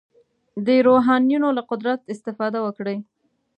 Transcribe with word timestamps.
د 0.65 0.67
روحانیونو 0.87 1.47
له 1.57 1.61
قدرت 1.71 2.01
استفاده 2.13 2.59
وکړي. 2.61 2.97